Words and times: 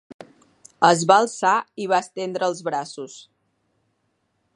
Es 0.87 1.03
va 1.11 1.17
alçar 1.25 1.51
i 1.85 1.87
va 1.91 1.99
estendre 2.05 2.47
els 2.53 2.63
braços. 2.71 3.19